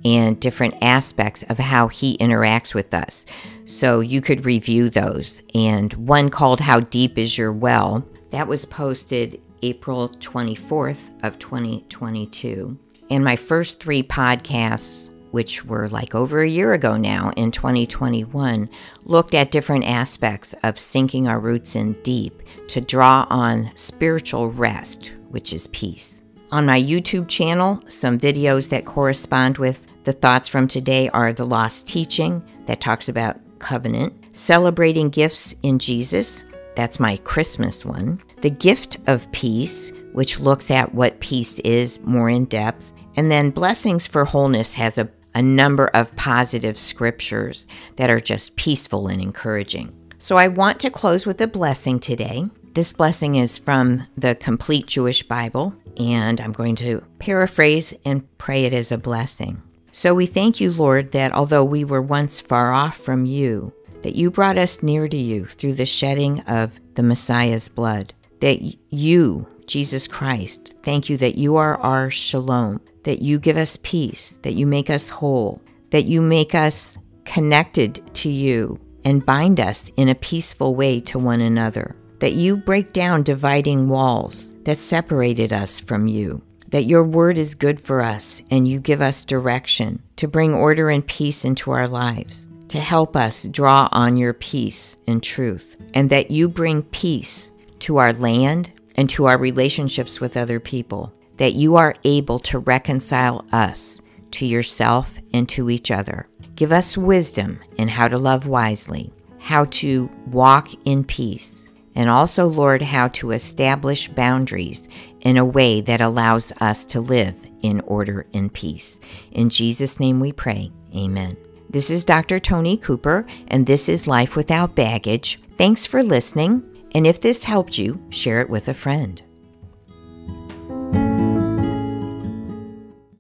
and 0.04 0.40
different 0.40 0.74
aspects 0.82 1.44
of 1.44 1.60
how 1.60 1.90
he 1.90 2.18
interacts 2.18 2.74
with 2.74 2.96
us. 2.96 3.28
So 3.68 4.00
you 4.00 4.22
could 4.22 4.44
review 4.44 4.90
those. 4.90 5.44
And 5.54 5.94
one 5.94 6.32
called 6.32 6.62
How 6.62 6.80
Deep 6.80 7.20
Is 7.20 7.38
Your 7.38 7.54
Well, 7.54 8.04
that 8.32 8.48
was 8.48 8.66
posted 8.66 9.40
April 9.62 10.10
24th 10.10 11.12
of 11.24 11.38
2022. 11.38 12.80
And 13.10 13.24
my 13.24 13.36
first 13.36 13.80
three 13.80 14.04
podcasts, 14.04 15.10
which 15.32 15.66
were 15.66 15.90
like 15.90 16.14
over 16.14 16.42
a 16.42 16.50
year 16.50 16.74
ago 16.74 16.96
now 16.96 17.32
in 17.36 17.52
2021, 17.52 18.70
looked 19.06 19.34
at 19.34 19.52
different 19.52 19.86
aspects 19.86 20.54
of 20.64 20.80
sinking 20.80 21.28
our 21.28 21.40
roots 21.40 21.76
in 21.76 21.94
deep 22.04 22.42
to 22.68 22.82
draw 22.82 23.26
on 23.30 23.72
spiritual 23.76 24.50
rest, 24.50 25.12
which 25.30 25.54
is 25.54 25.68
peace. 25.68 26.22
On 26.52 26.68
my 26.68 26.80
YouTube 26.80 27.28
channel, 27.28 27.82
some 27.88 28.20
videos 28.20 28.70
that 28.70 28.86
correspond 28.86 29.58
with 29.58 29.88
the 30.04 30.14
thoughts 30.14 30.48
from 30.48 30.68
today 30.68 31.10
are 31.10 31.34
the 31.34 31.46
Lost 31.46 31.88
Teaching, 31.88 32.44
that 32.66 32.82
talks 32.82 33.10
about 33.10 33.40
covenant, 33.60 34.36
celebrating 34.36 35.10
gifts 35.10 35.56
in 35.64 35.80
Jesus, 35.80 36.44
that's 36.76 37.00
my 37.00 37.18
Christmas 37.18 37.86
one, 37.86 38.22
the 38.42 38.50
gift 38.50 38.98
of 39.08 39.32
peace, 39.32 39.92
which 40.14 40.40
looks 40.40 40.72
at 40.72 40.94
what 40.94 41.20
peace 41.20 41.60
is 41.60 42.00
more 42.04 42.30
in 42.30 42.46
depth, 42.46 42.92
and 43.16 43.30
then 43.30 43.50
Blessings 43.50 44.08
for 44.08 44.26
Wholeness 44.26 44.74
has 44.76 44.98
a, 44.98 45.10
a 45.36 45.42
number 45.42 45.88
of 45.88 46.16
positive 46.16 46.80
scriptures 46.80 47.68
that 47.98 48.10
are 48.10 48.20
just 48.20 48.56
peaceful 48.56 49.08
and 49.08 49.22
encouraging. 49.22 49.94
So 50.20 50.38
I 50.38 50.48
want 50.48 50.80
to 50.80 50.90
close 50.90 51.26
with 51.26 51.42
a 51.42 51.48
blessing 51.48 52.00
today. 52.00 52.46
This 52.74 52.94
blessing 52.94 53.36
is 53.36 53.58
from 53.58 54.08
the 54.18 54.36
Complete 54.36 54.88
Jewish 54.88 55.22
Bible, 55.22 55.76
and 56.00 56.40
I'm 56.42 56.54
going 56.54 56.76
to 56.78 57.04
paraphrase 57.20 57.94
and 58.06 58.26
pray 58.38 58.66
it 58.66 58.74
as 58.74 58.92
a 58.92 58.98
blessing. 58.98 59.62
So 59.92 60.16
we 60.16 60.26
thank 60.26 60.60
you, 60.60 60.72
Lord, 60.72 61.12
that 61.12 61.34
although 61.34 61.64
we 61.64 61.84
were 61.84 62.02
once 62.02 62.42
far 62.42 62.72
off 62.72 62.98
from 62.98 63.26
you, 63.26 63.74
that 64.02 64.16
you 64.16 64.32
brought 64.32 64.58
us 64.58 64.82
near 64.82 65.08
to 65.08 65.18
you 65.18 65.46
through 65.46 65.74
the 65.74 65.86
shedding 65.86 66.40
of 66.42 66.80
the 66.96 67.04
Messiah's 67.04 67.70
blood, 67.70 68.14
that 68.40 68.60
you, 68.92 69.48
Jesus 69.74 70.08
Christ, 70.08 70.76
thank 70.84 71.10
you 71.10 71.18
that 71.18 71.36
you 71.36 71.56
are 71.56 71.80
our 71.80 72.12
shalom, 72.12 72.80
that 73.06 73.24
you 73.24 73.40
give 73.40 73.58
us 73.58 73.76
peace, 73.82 74.38
that 74.44 74.54
you 74.54 74.68
make 74.68 74.92
us 74.92 75.10
whole, 75.10 75.64
that 75.90 76.06
you 76.06 76.22
make 76.22 76.54
us 76.54 76.96
connected 77.26 78.00
to 78.18 78.30
you 78.30 78.80
and 79.04 79.26
bind 79.26 79.60
us 79.60 79.90
in 79.98 80.10
a 80.10 80.14
peaceful 80.30 80.76
way 80.76 81.00
to 81.02 81.18
one 81.18 81.42
another, 81.42 81.96
that 82.20 82.34
you 82.34 82.56
break 82.56 82.94
down 82.94 83.24
dividing 83.24 83.90
walls 83.90 84.52
that 84.62 84.78
separated 84.78 85.52
us 85.52 85.80
from 85.80 86.06
you, 86.06 86.40
that 86.68 86.86
your 86.86 87.04
word 87.04 87.40
is 87.40 87.56
good 87.56 87.82
for 87.82 88.00
us 88.00 88.44
and 88.52 88.68
you 88.68 88.80
give 88.80 89.02
us 89.02 89.26
direction 89.26 90.00
to 90.18 90.28
bring 90.28 90.54
order 90.54 90.92
and 90.92 91.08
peace 91.08 91.46
into 91.46 91.72
our 91.72 91.88
lives, 91.88 92.48
to 92.68 92.78
help 92.78 93.16
us 93.16 93.46
draw 93.46 93.90
on 93.92 94.18
your 94.18 94.34
peace 94.34 94.98
and 95.08 95.24
truth, 95.24 95.78
and 95.96 96.12
that 96.12 96.30
you 96.30 96.48
bring 96.48 96.84
peace 96.84 97.52
to 97.80 97.98
our 97.98 98.14
land 98.14 98.72
and 98.96 99.10
to 99.10 99.26
our 99.26 99.38
relationships 99.38 100.20
with 100.20 100.38
other 100.38 100.60
people 100.60 101.14
that 101.38 101.54
you 101.54 101.76
are 101.76 101.96
able 102.04 102.40
to 102.40 102.60
reconcile 102.60 103.46
us 103.52 104.02
to 104.32 104.46
yourself 104.46 105.18
and 105.34 105.48
to 105.50 105.70
each 105.70 105.92
other. 105.92 106.28
Give 106.56 106.72
us 106.72 106.98
wisdom 106.98 107.60
in 107.78 107.88
how 107.88 108.08
to 108.08 108.18
love 108.18 108.46
wisely, 108.46 109.12
how 109.40 109.66
to 109.66 110.10
walk 110.28 110.70
in 110.86 111.04
peace, 111.04 111.68
and 111.96 112.10
also, 112.10 112.48
Lord, 112.48 112.82
how 112.82 113.08
to 113.10 113.32
establish 113.32 114.08
boundaries 114.08 114.88
in 115.22 115.38
a 115.38 115.46
way 115.46 115.82
that 115.82 116.02
allows 116.02 116.52
us 116.62 116.84
to 116.86 117.02
live 117.02 117.36
in 117.62 117.82
order 117.82 118.26
and 118.34 118.52
peace. 118.52 119.00
In 119.32 119.50
Jesus' 119.50 120.00
name 120.00 120.20
we 120.20 120.32
pray. 120.32 120.72
Amen. 120.96 121.38
This 121.70 121.90
is 121.90 122.06
Dr. 122.06 122.40
Tony 122.40 122.78
Cooper, 122.78 123.26
and 123.48 123.66
this 123.66 123.90
is 123.90 124.08
Life 124.08 124.36
Without 124.36 124.76
Baggage. 124.76 125.40
Thanks 125.58 125.86
for 125.86 126.04
listening, 126.04 126.64
and 126.94 127.08
if 127.08 127.20
this 127.20 127.44
helped 127.44 127.78
you, 127.78 128.02
share 128.10 128.42
it 128.42 128.50
with 128.50 128.68
a 128.68 128.74
friend. 128.74 129.22